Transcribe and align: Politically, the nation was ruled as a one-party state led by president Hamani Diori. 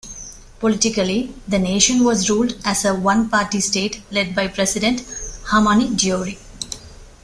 Politically, 0.59 1.31
the 1.47 1.59
nation 1.59 2.03
was 2.03 2.27
ruled 2.27 2.57
as 2.65 2.85
a 2.85 2.95
one-party 2.95 3.59
state 3.61 4.01
led 4.09 4.33
by 4.33 4.47
president 4.47 5.01
Hamani 5.51 5.89
Diori. 5.89 6.39